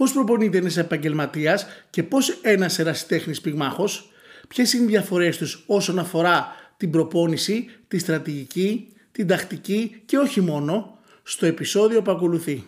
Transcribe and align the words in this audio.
πώς 0.00 0.12
προπονείται 0.12 0.58
ένας 0.58 0.76
επαγγελματίας 0.76 1.66
και 1.90 2.02
πώς 2.02 2.38
ένας 2.42 2.78
ερασιτέχνης 2.78 3.40
πυγμάχος, 3.40 4.10
ποιες 4.48 4.72
είναι 4.72 4.84
οι 4.84 4.86
διαφορές 4.86 5.36
τους 5.36 5.64
όσον 5.66 5.98
αφορά 5.98 6.46
την 6.76 6.90
προπόνηση, 6.90 7.68
τη 7.88 7.98
στρατηγική, 7.98 8.92
την 9.12 9.26
τακτική 9.26 10.02
και 10.06 10.18
όχι 10.18 10.40
μόνο; 10.40 10.98
Στο 11.22 11.46
επεισόδιο 11.46 12.02
που 12.02 12.10
ακολουθεί. 12.10 12.64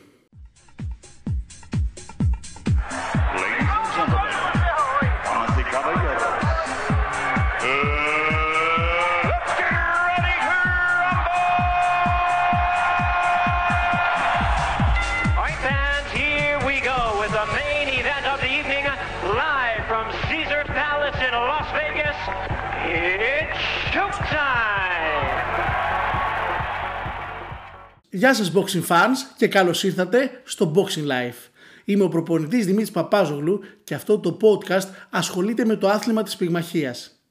Γεια 28.14 28.35
σας 28.35 28.53
boxing 28.54 28.86
fans 28.89 29.17
και 29.36 29.48
καλώς 29.48 29.82
ήρθατε 29.82 30.40
στο 30.45 30.72
Boxing 30.75 31.07
Life. 31.07 31.50
Είμαι 31.85 32.05
ο 32.05 32.08
προπονητής 32.08 32.64
Δημήτρης 32.64 32.91
Παπάζογλου 32.91 33.61
και 33.84 33.95
αυτό 33.95 34.19
το 34.19 34.36
podcast 34.42 34.86
ασχολείται 35.11 35.64
με 35.64 35.77
το 35.77 35.89
άθλημα 35.89 36.22
της 36.22 36.36
πυγμαχίας. 36.36 37.23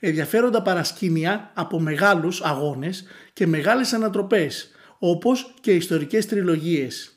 Ενδιαφέροντα 0.00 0.62
παρασκήνια 0.62 1.50
από 1.54 1.80
μεγάλους 1.80 2.42
αγώνες 2.42 3.04
και 3.32 3.46
μεγάλες 3.46 3.92
ανατροπές, 3.92 4.70
όπως 4.98 5.54
και 5.60 5.72
ιστορικές 5.72 6.26
τριλογίες, 6.26 7.12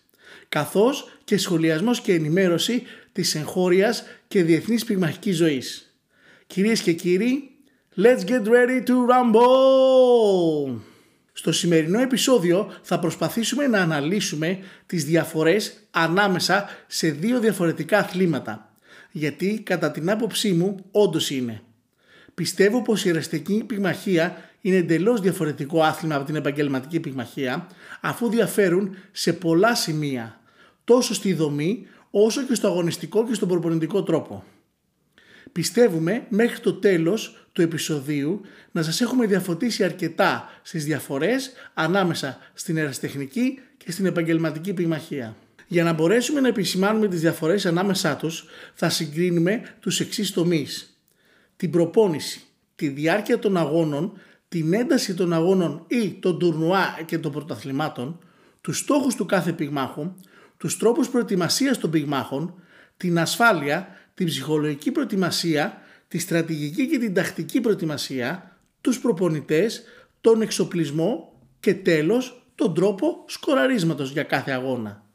καθώς 0.49 1.17
και 1.23 1.37
σχολιασμός 1.37 2.01
και 2.01 2.13
ενημέρωση 2.13 2.83
της 3.11 3.35
εγχώριας 3.35 4.03
και 4.27 4.43
διεθνής 4.43 4.85
πυγμαχικής 4.85 5.37
ζωής. 5.37 5.92
Κυρίες 6.53 6.81
και 6.81 6.93
κύριοι, 6.93 7.49
let's 7.95 8.29
get 8.29 8.43
ready 8.45 8.83
to 8.87 8.93
rumble! 8.93 10.79
Στο 11.33 11.51
σημερινό 11.51 11.99
επεισόδιο 11.99 12.71
θα 12.81 12.99
προσπαθήσουμε 12.99 13.67
να 13.67 13.81
αναλύσουμε 13.81 14.59
τις 14.85 15.05
διαφορές 15.05 15.73
ανάμεσα 15.91 16.69
σε 16.87 17.09
δύο 17.09 17.39
διαφορετικά 17.39 17.97
αθλήματα. 17.97 18.73
Γιατί 19.11 19.61
κατά 19.63 19.91
την 19.91 20.09
άποψή 20.09 20.51
μου 20.51 20.85
όντως 20.91 21.29
είναι. 21.29 21.61
Πιστεύω 22.33 22.81
πως 22.81 23.05
η 23.05 23.09
εραστική 23.09 23.63
πυγμαχία 23.67 24.49
είναι 24.61 24.75
εντελώς 24.75 25.21
διαφορετικό 25.21 25.81
άθλημα 25.81 26.15
από 26.15 26.25
την 26.25 26.35
επαγγελματική 26.35 26.99
πυγμαχία 26.99 27.67
αφού 28.01 28.29
διαφέρουν 28.29 28.95
σε 29.11 29.33
πολλά 29.33 29.75
σημεία 29.75 30.39
τόσο 30.83 31.13
στη 31.13 31.33
δομή 31.33 31.87
όσο 32.11 32.43
και 32.43 32.55
στο 32.55 32.67
αγωνιστικό 32.67 33.27
και 33.27 33.33
στον 33.33 33.47
προπονητικό 33.47 34.03
τρόπο. 34.03 34.43
Πιστεύουμε 35.53 36.25
μέχρι 36.29 36.59
το 36.59 36.73
τέλος 36.73 37.47
του 37.51 37.61
επεισοδίου 37.61 38.41
να 38.71 38.83
σας 38.83 39.01
έχουμε 39.01 39.25
διαφωτίσει 39.25 39.83
αρκετά 39.83 40.49
στις 40.61 40.85
διαφορές 40.85 41.51
ανάμεσα 41.73 42.37
στην 42.53 42.77
ερασιτεχνική 42.77 43.59
και 43.77 43.91
στην 43.91 44.05
επαγγελματική 44.05 44.73
πυγμαχία. 44.73 45.35
Για 45.67 45.83
να 45.83 45.93
μπορέσουμε 45.93 46.39
να 46.39 46.47
επισημάνουμε 46.47 47.07
τις 47.07 47.21
διαφορές 47.21 47.65
ανάμεσά 47.65 48.15
τους 48.15 48.45
θα 48.73 48.89
συγκρίνουμε 48.89 49.61
τους 49.79 49.99
εξής 49.99 50.31
τομείς. 50.31 50.97
Την 51.55 51.71
προπόνηση, 51.71 52.41
τη 52.75 52.87
διάρκεια 52.87 53.39
των 53.39 53.57
αγώνων, 53.57 54.17
την 54.47 54.73
ένταση 54.73 55.13
των 55.13 55.33
αγώνων 55.33 55.85
ή 55.87 56.13
των 56.21 56.39
τουρνουά 56.39 56.99
και 57.05 57.17
των 57.17 57.31
πρωταθλημάτων, 57.31 58.19
τους 58.61 58.77
στόχους 58.77 59.15
του 59.15 59.25
κάθε 59.25 59.51
πυγμάχου, 59.51 60.13
τους 60.57 60.77
τρόπους 60.77 61.09
προετοιμασίας 61.09 61.77
των 61.77 61.89
πυγμάχων, 61.89 62.53
την 62.97 63.19
ασφάλεια, 63.19 63.87
την 64.13 64.25
ψυχολογική 64.25 64.91
προετοιμασία, 64.91 65.81
τη 66.07 66.17
στρατηγική 66.17 66.87
και 66.87 66.97
την 66.97 67.13
τακτική 67.13 67.61
προετοιμασία, 67.61 68.57
τους 68.81 68.99
προπονητές, 68.99 69.83
τον 70.21 70.41
εξοπλισμό 70.41 71.39
και 71.59 71.73
τέλος 71.73 72.47
τον 72.55 72.73
τρόπο 72.73 73.23
σκοραρίσματος 73.27 74.11
για 74.11 74.23
κάθε 74.23 74.51
αγώνα. 74.51 75.05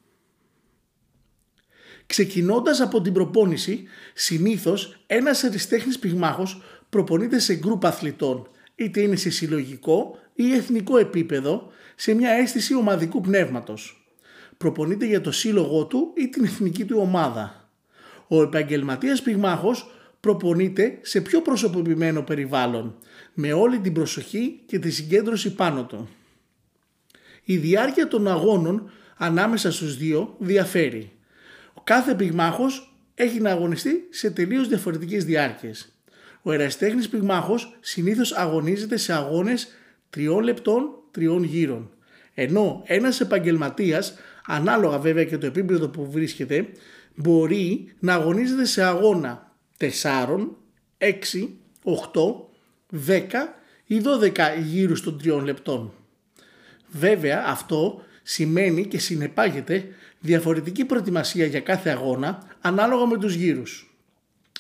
Ξεκινώντας 2.07 2.81
από 2.81 3.01
την 3.01 3.13
προπόνηση, 3.13 3.85
συνήθως 4.15 5.03
ένας 5.07 5.45
αριστέχνης 5.45 5.99
πυγμάχος 5.99 6.63
προπονείται 6.89 7.39
σε 7.39 7.55
γκρουπ 7.55 7.87
αθλητών, 7.87 8.49
είτε 8.75 9.01
είναι 9.01 9.17
σε 9.17 9.31
συλλογικό 9.31 10.19
ή 10.35 10.55
εθνικό 10.55 10.99
επίπεδο, 10.99 11.71
σε 11.97 12.15
μια 12.15 12.31
αίσθηση 12.31 12.75
ομαδικού 12.75 13.21
πνεύματος. 13.21 14.09
Προπονείται 14.57 15.07
για 15.07 15.21
το 15.21 15.33
σύλλογό 15.33 15.87
του 15.87 16.13
ή 16.17 16.29
την 16.29 16.45
εθνική 16.45 16.85
του 16.85 16.99
ομάδα. 17.01 17.68
Ο 18.29 18.43
επαγγελματίας 18.43 19.23
πυγμάχος 19.23 19.91
προπονείται 20.21 20.99
σε 21.03 21.21
πιο 21.21 21.43
προσωποποιημένο 21.43 22.23
περιβάλλον, 22.23 22.99
με 23.35 23.53
όλη 23.53 23.79
την 23.79 23.93
προσοχή 23.93 24.61
και 24.67 24.79
τη 24.79 24.91
συγκέντρωση 24.91 25.55
πάνω 25.55 25.85
του. 25.85 26.09
Η 27.45 27.57
διάρκεια 27.57 28.09
των 28.09 28.29
αγώνων 28.29 28.91
ανάμεσα 29.17 29.73
στους 29.73 29.97
δύο 29.97 30.35
διαφέρει. 30.39 31.11
Ο 31.75 31.81
κάθε 31.85 32.15
πυγμάχος 32.15 32.95
έχει 33.15 33.41
να 33.41 33.51
αγωνιστεί 33.51 34.07
σε 34.11 34.31
τελείως 34.31 34.69
διαφορετικές 34.69 35.25
διάρκειες. 35.25 35.93
Ο 36.43 36.53
εραστέχνης 36.53 37.09
πυγμάχος 37.09 37.77
συνήθως 37.81 38.33
αγωνίζεται 38.33 38.97
σε 38.97 39.13
αγώνες 39.13 39.69
τριών 40.11 40.43
λεπτών, 40.43 40.89
τριών 41.11 41.43
γύρων. 41.43 41.91
Ενώ 42.35 42.83
ένας 42.87 43.21
επαγγελματίας, 43.21 44.15
ανάλογα 44.47 44.99
βέβαια 44.99 45.25
και 45.25 45.39
το 45.39 45.47
επίπεδο 45.47 45.89
που 45.89 46.11
βρίσκεται, 46.11 46.69
μπορεί 47.21 47.95
να 47.99 48.15
αγωνίζεται 48.15 48.65
σε 48.65 48.83
αγώνα 48.83 49.53
4, 49.79 49.87
6, 50.99 51.49
8, 51.85 51.93
10 53.07 53.55
ή 53.85 54.01
12 54.05 54.63
γύρους 54.65 55.03
των 55.03 55.21
3 55.25 55.41
λεπτών. 55.45 55.93
Βέβαια 56.91 57.45
αυτό 57.47 58.03
σημαίνει 58.23 58.87
και 58.87 58.99
συνεπάγεται 58.99 59.89
διαφορετική 60.21 60.85
προετοιμασία 60.85 61.47
για 61.47 61.61
κάθε 61.61 61.91
αγώνα 61.91 62.43
ανάλογα 62.61 63.07
με 63.07 63.19
τους 63.19 63.35
γύρους. 63.35 63.97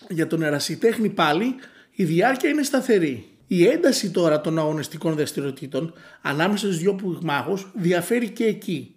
Για 0.08 0.26
τον 0.26 0.42
ερασιτέχνη 0.42 1.08
πάλι 1.08 1.54
η 1.90 2.04
διάρκεια 2.04 2.50
είναι 2.50 2.62
σταθερή. 2.62 3.28
Η 3.46 3.66
ένταση 3.66 4.10
τώρα 4.10 4.40
των 4.40 4.58
αγωνιστικών 4.58 5.14
δραστηριοτήτων 5.14 5.92
ανάμεσα 6.22 6.66
στους 6.66 6.78
δυο 6.78 6.94
πυγμάχους 6.94 7.70
διαφέρει 7.74 8.30
και 8.30 8.44
εκεί. 8.44 8.94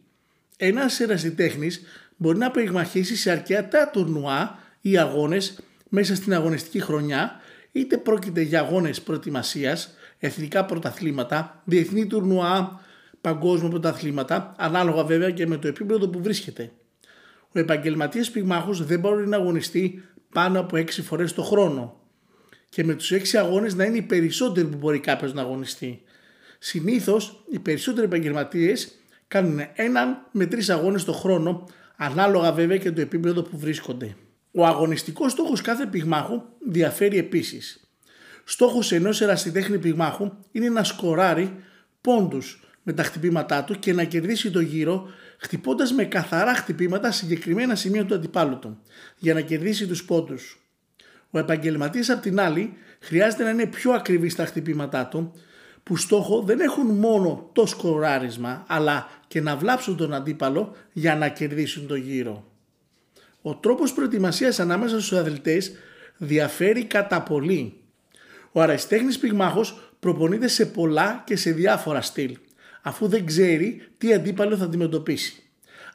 Ένας 0.57 0.99
ερασιτέχνης 0.99 1.81
μπορεί 2.21 2.37
να 2.37 2.51
περιγμαχίσει 2.51 3.15
σε 3.15 3.31
αρκετά 3.31 3.89
τουρνουά 3.89 4.59
ή 4.81 4.97
αγώνες 4.97 5.59
μέσα 5.89 6.15
στην 6.15 6.33
αγωνιστική 6.33 6.79
χρονιά, 6.79 7.39
είτε 7.71 7.97
πρόκειται 7.97 8.41
για 8.41 8.59
αγώνες 8.59 9.01
προετοιμασίας, 9.01 9.95
εθνικά 10.19 10.65
πρωταθλήματα, 10.65 11.61
διεθνή 11.65 12.05
τουρνουά, 12.05 12.81
παγκόσμια 13.21 13.69
πρωταθλήματα, 13.69 14.55
ανάλογα 14.57 15.03
βέβαια 15.03 15.31
και 15.31 15.47
με 15.47 15.57
το 15.57 15.67
επίπεδο 15.67 16.07
που 16.07 16.21
βρίσκεται. 16.21 16.71
Ο 17.51 17.59
επαγγελματίας 17.59 18.31
πυγμάχος 18.31 18.85
δεν 18.85 18.99
μπορεί 18.99 19.27
να 19.27 19.37
αγωνιστεί 19.37 20.03
πάνω 20.33 20.59
από 20.59 20.77
6 20.77 20.89
φορές 20.89 21.33
το 21.33 21.43
χρόνο 21.43 21.99
και 22.69 22.83
με 22.83 22.93
τους 22.93 23.11
6 23.11 23.37
αγώνες 23.37 23.75
να 23.75 23.83
είναι 23.83 23.97
οι 23.97 24.01
περισσότεροι 24.01 24.67
που 24.67 24.77
μπορεί 24.77 24.99
κάποιος 24.99 25.33
να 25.33 25.41
αγωνιστεί. 25.41 26.01
Συνήθως 26.59 27.43
οι 27.49 27.59
περισσότεροι 27.59 28.05
επαγγελματίες 28.05 29.00
κάνουν 29.31 29.59
έναν 29.73 30.27
με 30.31 30.45
τρεις 30.45 30.69
αγώνες 30.69 31.03
το 31.03 31.13
χρόνο 31.13 31.67
ανάλογα 31.95 32.51
βέβαια 32.51 32.77
και 32.77 32.91
το 32.91 33.01
επίπεδο 33.01 33.41
που 33.41 33.57
βρίσκονται. 33.57 34.15
Ο 34.51 34.65
αγωνιστικός 34.65 35.31
στόχος 35.31 35.61
κάθε 35.61 35.85
πυγμάχου 35.85 36.41
διαφέρει 36.69 37.17
επίσης. 37.17 37.91
Στόχος 38.43 38.91
ενός 38.91 39.21
ερασιτέχνη 39.21 39.77
πυγμάχου 39.77 40.31
είναι 40.51 40.69
να 40.69 40.83
σκοράρει 40.83 41.55
πόντους 42.01 42.63
με 42.83 42.93
τα 42.93 43.03
χτυπήματά 43.03 43.63
του 43.63 43.79
και 43.79 43.93
να 43.93 44.03
κερδίσει 44.03 44.51
το 44.51 44.59
γύρο 44.59 45.07
χτυπώντας 45.37 45.93
με 45.93 46.05
καθαρά 46.05 46.55
χτυπήματα 46.55 47.11
συγκεκριμένα 47.11 47.75
σημεία 47.75 48.05
του 48.05 48.13
αντιπάλου 48.13 48.59
του 48.59 48.81
για 49.17 49.33
να 49.33 49.41
κερδίσει 49.41 49.87
τους 49.87 50.03
πόντους. 50.03 50.59
Ο 51.29 51.39
επαγγελματίας 51.39 52.09
απ' 52.09 52.21
την 52.21 52.39
άλλη 52.39 52.73
χρειάζεται 52.99 53.43
να 53.43 53.49
είναι 53.49 53.65
πιο 53.65 53.91
ακριβή 53.91 54.29
στα 54.29 54.45
χτυπήματά 54.45 55.07
του 55.07 55.33
που 55.83 55.97
στόχο 55.97 56.41
δεν 56.41 56.59
έχουν 56.59 56.85
μόνο 56.85 57.49
το 57.53 57.65
σκοράρισμα 57.65 58.65
αλλά 58.67 59.07
και 59.31 59.41
να 59.41 59.55
βλάψουν 59.55 59.97
τον 59.97 60.13
αντίπαλο 60.13 60.75
για 60.93 61.15
να 61.15 61.27
κερδίσουν 61.27 61.87
το 61.87 61.95
γύρο. 61.95 62.51
Ο 63.41 63.55
τρόπος 63.55 63.93
προετοιμασίας 63.93 64.59
ανάμεσα 64.59 65.01
στους 65.01 65.17
αθλητές 65.17 65.71
διαφέρει 66.17 66.85
κατά 66.85 67.21
πολύ. 67.21 67.73
Ο 68.51 68.61
αραστέχνης 68.61 69.19
πυγμάχος 69.19 69.93
προπονείται 69.99 70.47
σε 70.47 70.65
πολλά 70.65 71.23
και 71.25 71.35
σε 71.35 71.51
διάφορα 71.51 72.01
στυλ 72.01 72.37
αφού 72.81 73.07
δεν 73.07 73.25
ξέρει 73.25 73.81
τι 73.97 74.13
αντίπαλο 74.13 74.57
θα 74.57 74.63
αντιμετωπίσει. 74.63 75.43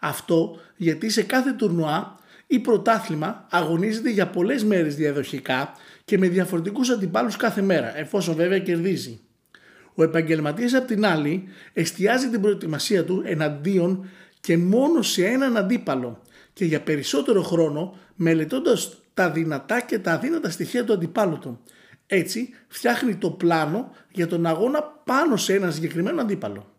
Αυτό 0.00 0.60
γιατί 0.76 1.10
σε 1.10 1.22
κάθε 1.22 1.52
τουρνουά 1.52 2.18
ή 2.46 2.58
πρωτάθλημα 2.58 3.46
αγωνίζεται 3.50 4.10
για 4.10 4.26
πολλές 4.26 4.64
μέρες 4.64 4.96
διαδοχικά 4.96 5.72
και 6.04 6.18
με 6.18 6.28
διαφορετικούς 6.28 6.90
αντιπάλους 6.90 7.36
κάθε 7.36 7.62
μέρα 7.62 7.98
εφόσον 7.98 8.34
βέβαια 8.34 8.58
κερδίζει. 8.58 9.20
Ο 9.98 10.02
επαγγελματίας 10.02 10.74
απ' 10.74 10.86
την 10.86 11.06
άλλη 11.06 11.44
εστιάζει 11.72 12.28
την 12.28 12.40
προετοιμασία 12.40 13.04
του 13.04 13.22
εναντίον 13.24 14.08
και 14.40 14.56
μόνο 14.56 15.02
σε 15.02 15.26
έναν 15.26 15.56
αντίπαλο 15.56 16.22
και 16.52 16.64
για 16.64 16.82
περισσότερο 16.82 17.42
χρόνο 17.42 17.96
μελετώντας 18.14 19.02
τα 19.14 19.30
δυνατά 19.30 19.80
και 19.80 19.98
τα 19.98 20.12
αδύνατα 20.12 20.50
στοιχεία 20.50 20.84
του 20.84 20.92
αντιπάλου 20.92 21.38
του. 21.38 21.60
Έτσι 22.06 22.48
φτιάχνει 22.68 23.16
το 23.16 23.30
πλάνο 23.30 23.94
για 24.12 24.26
τον 24.26 24.46
αγώνα 24.46 24.82
πάνω 24.82 25.36
σε 25.36 25.54
ένα 25.54 25.70
συγκεκριμένο 25.70 26.20
αντίπαλο. 26.20 26.72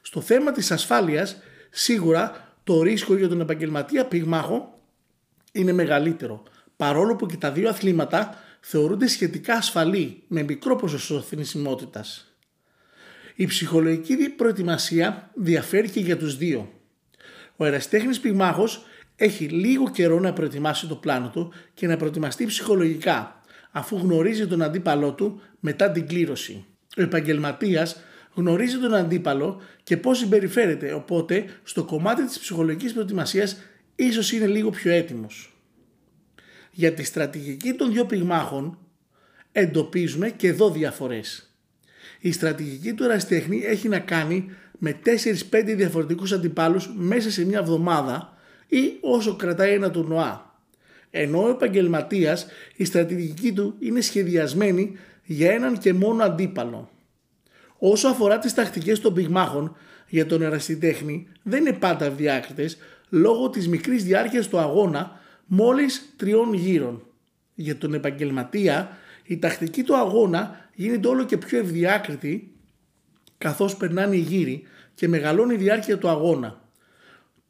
Στο 0.00 0.20
θέμα 0.20 0.52
της 0.52 0.70
ασφάλειας 0.70 1.36
σίγουρα 1.70 2.54
το 2.64 2.82
ρίσκο 2.82 3.16
για 3.16 3.28
τον 3.28 3.40
επαγγελματία 3.40 4.06
πυγμάχο 4.06 4.80
είναι 5.52 5.72
μεγαλύτερο 5.72 6.42
παρόλο 6.76 7.16
που 7.16 7.26
και 7.26 7.36
τα 7.36 7.52
δύο 7.52 7.68
αθλήματα 7.68 8.34
θεωρούνται 8.68 9.06
σχετικά 9.06 9.54
ασφαλή 9.54 10.22
με 10.28 10.42
μικρό 10.42 10.76
ποσοστό 10.76 11.20
θνησιμότητας. 11.20 12.36
Η 13.34 13.46
ψυχολογική 13.46 14.16
προετοιμασία 14.28 15.30
διαφέρει 15.34 15.90
και 15.90 16.00
για 16.00 16.16
τους 16.16 16.36
δύο. 16.36 16.72
Ο 17.56 17.64
εραστέχνης 17.64 18.20
πυγμάχος 18.20 18.84
έχει 19.16 19.44
λίγο 19.44 19.90
καιρό 19.90 20.20
να 20.20 20.32
προετοιμάσει 20.32 20.86
το 20.86 20.96
πλάνο 20.96 21.30
του 21.30 21.52
και 21.74 21.86
να 21.86 21.96
προετοιμαστεί 21.96 22.46
ψυχολογικά 22.46 23.40
αφού 23.70 23.96
γνωρίζει 23.96 24.46
τον 24.46 24.62
αντίπαλό 24.62 25.12
του 25.12 25.40
μετά 25.60 25.90
την 25.90 26.06
κλήρωση. 26.06 26.64
Ο 26.96 27.02
επαγγελματίας 27.02 28.00
γνωρίζει 28.34 28.78
τον 28.78 28.94
αντίπαλο 28.94 29.60
και 29.82 29.96
πώς 29.96 30.18
συμπεριφέρεται 30.18 30.92
οπότε 30.92 31.44
στο 31.62 31.84
κομμάτι 31.84 32.26
της 32.26 32.38
ψυχολογικής 32.38 32.92
προετοιμασίας 32.92 33.56
ίσως 33.96 34.32
είναι 34.32 34.46
λίγο 34.46 34.70
πιο 34.70 34.92
έτοιμος. 34.92 35.55
Για 36.78 36.92
τη 36.92 37.04
στρατηγική 37.04 37.72
των 37.72 37.92
δύο 37.92 38.04
πυγμάχων 38.04 38.78
εντοπίζουμε 39.52 40.30
και 40.30 40.48
εδώ 40.48 40.70
διαφορές. 40.70 41.54
Η 42.20 42.32
στρατηγική 42.32 42.92
του 42.92 43.04
εραστέχνη 43.04 43.62
έχει 43.64 43.88
να 43.88 43.98
κάνει 43.98 44.50
με 44.78 44.98
4-5 45.50 45.74
διαφορετικούς 45.76 46.32
αντιπάλους 46.32 46.90
μέσα 46.96 47.30
σε 47.30 47.44
μια 47.44 47.58
εβδομάδα 47.58 48.36
ή 48.68 48.96
όσο 49.00 49.36
κρατάει 49.36 49.72
ένα 49.72 49.90
τουρνουά. 49.90 50.58
Ενώ 51.10 51.42
ο 51.42 51.48
επαγγελματίας 51.48 52.46
η 52.76 52.84
στρατηγική 52.84 53.52
του 53.52 53.74
είναι 53.78 54.00
σχεδιασμένη 54.00 54.96
για 55.24 55.52
έναν 55.52 55.78
και 55.78 55.92
μόνο 55.92 56.24
αντίπαλο. 56.24 56.90
Όσο 57.78 58.08
αφορά 58.08 58.38
τις 58.38 58.54
τακτικές 58.54 59.00
των 59.00 59.14
πυγμάχων 59.14 59.76
για 60.08 60.26
τον 60.26 60.42
ερασιτέχνη 60.42 61.28
δεν 61.42 61.60
είναι 61.60 61.72
πάντα 61.72 62.04
ευδιάκριτες 62.04 62.76
λόγω 63.08 63.50
της 63.50 63.68
μικρής 63.68 64.04
διάρκειας 64.04 64.48
του 64.48 64.58
αγώνα 64.58 65.24
μόλις 65.46 66.12
τριών 66.16 66.52
γύρων. 66.52 67.02
Για 67.54 67.78
τον 67.78 67.94
επαγγελματία 67.94 68.96
η 69.24 69.38
τακτική 69.38 69.82
του 69.82 69.96
αγώνα 69.96 70.70
γίνεται 70.74 71.08
όλο 71.08 71.24
και 71.24 71.36
πιο 71.36 71.58
ευδιάκριτη 71.58 72.54
καθώς 73.38 73.76
περνάνε 73.76 74.16
οι 74.16 74.20
γύροι 74.20 74.62
και 74.94 75.08
μεγαλώνει 75.08 75.54
η 75.54 75.56
διάρκεια 75.56 75.98
του 75.98 76.08
αγώνα. 76.08 76.64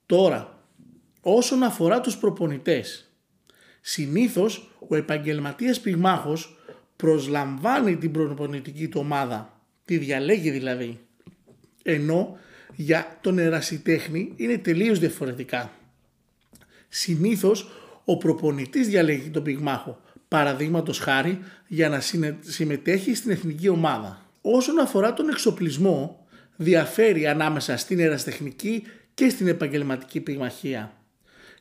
Τώρα, 0.07 0.65
όσον 1.21 1.63
αφορά 1.63 2.01
τους 2.01 2.17
προπονητές, 2.17 3.13
συνήθως 3.81 4.71
ο 4.89 4.97
επαγγελματίας 4.97 5.81
πυγμάχος 5.81 6.57
προσλαμβάνει 6.97 7.97
την 7.97 8.13
προπονητική 8.13 8.89
του 8.89 9.01
ομάδα, 9.01 9.61
τη 9.85 9.99
διαλέγει 9.99 10.51
δηλαδή, 10.51 11.01
ενώ 11.83 12.39
για 12.75 13.19
τον 13.21 13.39
ερασιτέχνη 13.39 14.33
είναι 14.37 14.59
τελείως 14.59 14.99
διαφορετικά. 14.99 15.71
Συνήθως 16.89 17.71
ο 18.09 18.17
προπονητής 18.17 18.89
διαλέγει 18.89 19.29
τον 19.31 19.43
πυγμάχο, 19.43 20.01
παραδείγματος 20.29 20.99
χάρη 20.99 21.39
για 21.67 21.89
να 21.89 22.03
συμμετέχει 22.41 23.15
στην 23.15 23.31
εθνική 23.31 23.69
ομάδα. 23.69 24.27
Όσον 24.41 24.79
αφορά 24.79 25.13
τον 25.13 25.29
εξοπλισμό, 25.29 26.27
διαφέρει 26.57 27.27
ανάμεσα 27.27 27.77
στην 27.77 28.01
εραστεχνική 28.01 28.83
και 29.15 29.29
στην 29.29 29.49
επαγγελματική 29.49 30.21
πυγμαχία. 30.21 30.93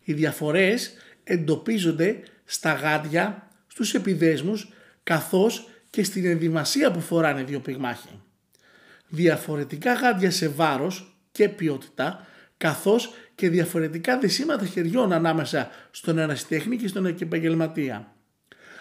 Οι 0.03 0.13
διαφορές 0.13 0.93
εντοπίζονται 1.23 2.19
στα 2.45 2.73
γάντια, 2.73 3.49
στους 3.67 3.93
επιδέσμους, 3.93 4.73
καθώς 5.03 5.69
και 5.89 6.03
στην 6.03 6.25
ενδυμασία 6.25 6.91
που 6.91 7.01
φοράνε 7.01 7.41
οι 7.41 7.43
δύο 7.43 7.59
πυγμάχοι. 7.59 8.21
Διαφορετικά 9.07 9.93
γάντια 9.93 10.31
σε 10.31 10.47
βάρος 10.47 11.17
και 11.31 11.49
ποιότητα, 11.49 12.27
καθώς 12.57 13.13
και 13.35 13.49
διαφορετικά 13.49 14.19
δεσίματα 14.19 14.65
χεριών 14.65 15.11
ανάμεσα 15.11 15.69
στον 15.91 16.17
ερασιτέχνη 16.17 16.77
και 16.77 16.87
στον 16.87 17.05
επαγγελματία. 17.05 18.13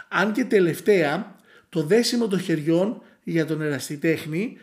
Αν 0.09 0.33
και 0.33 0.45
τελευταία, 0.45 1.37
το 1.69 1.83
δέσιμο 1.83 2.29
των 2.29 2.41
χεριών 2.41 3.03
για 3.23 3.47
τον 3.47 3.63
ερασιτέχνη 3.63 4.57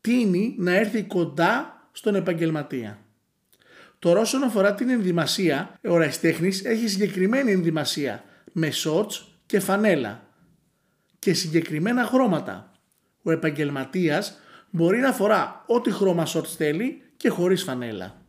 τίνει 0.00 0.54
να 0.58 0.74
έρθει 0.74 1.02
κοντά 1.02 1.88
στον 1.92 2.14
επαγγελματία. 2.14 2.98
Τώρα 3.98 4.20
όσον 4.20 4.42
αφορά 4.42 4.74
την 4.74 4.88
ενδυμασία, 4.88 5.78
ο 5.84 5.94
ερασιτέχνης 5.94 6.64
έχει 6.64 6.88
συγκεκριμένη 6.88 7.52
ενδυμασία 7.52 8.24
με 8.52 8.72
shorts 8.84 9.22
και 9.46 9.60
φανέλα 9.60 10.28
και 11.18 11.34
συγκεκριμένα 11.34 12.04
χρώματα. 12.04 12.72
Ο 13.22 13.30
επαγγελματίας 13.30 14.38
μπορεί 14.70 14.98
να 14.98 15.12
φορά 15.12 15.64
ό,τι 15.66 15.90
χρώμα 15.90 16.26
shorts 16.26 16.46
θέλει 16.56 17.02
και 17.16 17.28
χωρίς 17.28 17.62
φανέλα. 17.62 18.23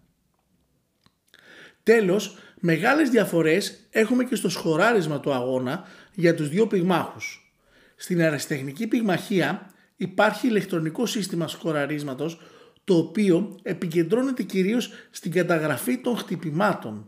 Τέλος, 1.85 2.37
μεγάλες 2.59 3.09
διαφορές 3.09 3.87
έχουμε 3.89 4.23
και 4.23 4.35
στο 4.35 4.49
σχοράρισμα 4.49 5.19
του 5.19 5.33
αγώνα 5.33 5.87
για 6.13 6.35
τους 6.35 6.49
δύο 6.49 6.67
πυγμάχους. 6.67 7.53
Στην 7.95 8.21
αεραστεχνική 8.21 8.87
πυγμαχία 8.87 9.71
υπάρχει 9.95 10.47
ηλεκτρονικό 10.47 11.05
σύστημα 11.05 11.47
σκοραρίσματος 11.47 12.41
το 12.83 12.97
οποίο 12.97 13.59
επικεντρώνεται 13.63 14.43
κυρίως 14.43 14.91
στην 15.11 15.31
καταγραφή 15.31 15.97
των 15.97 16.17
χτυπημάτων. 16.17 17.05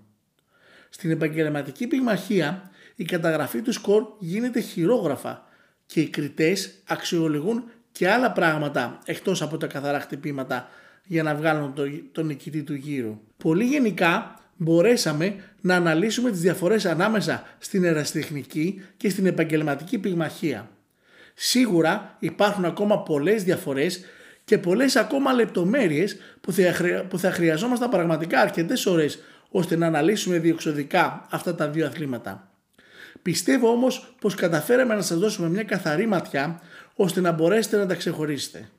Στην 0.89 1.11
επαγγελματική 1.11 1.87
πυγμαχία 1.87 2.71
η 2.95 3.03
καταγραφή 3.03 3.61
του 3.61 3.71
σκορ 3.71 4.03
γίνεται 4.19 4.59
χειρόγραφα 4.59 5.47
και 5.85 6.01
οι 6.01 6.07
κριτές 6.07 6.81
αξιολογούν 6.87 7.63
και 7.91 8.09
άλλα 8.09 8.31
πράγματα 8.31 8.99
εκτός 9.05 9.41
από 9.41 9.57
τα 9.57 9.67
καθαρά 9.67 9.99
χτυπήματα 9.99 10.69
για 11.05 11.23
να 11.23 11.35
βγάλουν 11.35 11.73
τον 12.11 12.25
νικητή 12.25 12.63
του 12.63 12.73
γύρου. 12.73 13.19
Πολύ 13.37 13.65
γενικά 13.65 14.41
μπορέσαμε 14.57 15.35
να 15.61 15.75
αναλύσουμε 15.75 16.31
τις 16.31 16.39
διαφορές 16.39 16.85
ανάμεσα 16.85 17.43
στην 17.59 17.83
εραστεχνική 17.83 18.81
και 18.97 19.09
στην 19.09 19.25
επαγγελματική 19.25 19.97
πυγμαχία. 19.97 20.69
Σίγουρα 21.33 22.15
υπάρχουν 22.19 22.65
ακόμα 22.65 23.03
πολλές 23.03 23.43
διαφορές 23.43 24.05
και 24.43 24.57
πολλές 24.57 24.95
ακόμα 24.95 25.33
λεπτομέρειες 25.33 26.17
που 26.41 26.51
θα, 26.51 26.73
που 27.09 27.19
θα 27.19 27.31
χρειαζόμασταν 27.31 27.89
πραγματικά 27.89 28.39
αρκετές 28.39 28.85
ώρες 28.85 29.19
ώστε 29.49 29.75
να 29.75 29.87
αναλύσουμε 29.87 30.39
διεξοδικά 30.39 31.27
αυτά 31.29 31.55
τα 31.55 31.69
δύο 31.69 31.85
αθλήματα. 31.85 32.51
Πιστεύω 33.21 33.69
όμως 33.69 34.15
πως 34.21 34.35
καταφέραμε 34.35 34.95
να 34.95 35.01
σας 35.01 35.17
δώσουμε 35.17 35.49
μια 35.49 35.63
καθαρή 35.63 36.07
ματιά 36.07 36.61
ώστε 36.95 37.21
να 37.21 37.31
μπορέσετε 37.31 37.77
να 37.77 37.85
τα 37.85 37.95
ξεχωρίσετε. 37.95 38.69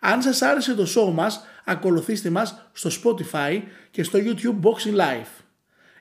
Αν 0.00 0.22
σας 0.22 0.42
άρεσε 0.42 0.74
το 0.74 0.86
show 0.96 1.12
μας, 1.12 1.44
ακολουθήστε 1.64 2.30
μας 2.30 2.70
στο 2.72 2.90
Spotify 3.02 3.62
και 3.90 4.02
στο 4.02 4.18
YouTube 4.22 4.60
Boxing 4.62 4.96
Life. 4.96 5.42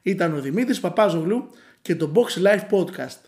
Ήταν 0.02 0.36
ο 0.36 0.40
Δημήτρης 0.40 0.80
Παπάζογλου 0.80 1.50
και 1.82 1.96
το 1.96 2.12
Boxing 2.16 2.44
Life 2.44 2.70
Podcast. 2.70 3.20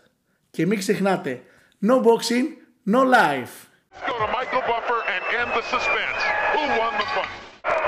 Και 0.50 0.66
μην 0.66 0.78
ξεχνάτε, 0.78 1.42
no 1.86 1.94
boxing, 2.02 2.46
no 2.86 3.02
life. 3.04 3.68
Go 4.06 4.14
to 4.22 4.28
Michael 4.38 4.62
Buffer 4.70 5.00
and 5.14 5.22
end 5.40 5.50
the 5.58 5.64
suspense. 5.74 6.20
Who 6.54 6.62
won 6.78 6.92
the 7.00 7.08
fight? 7.14 7.34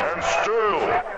And 0.08 0.22
still. 0.36 1.11